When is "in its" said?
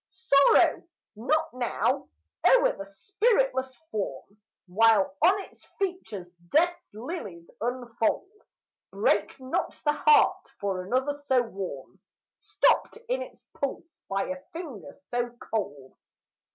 13.09-13.45